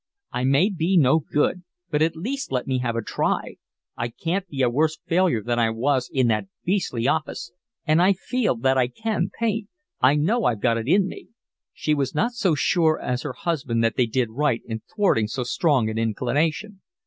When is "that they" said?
13.83-14.07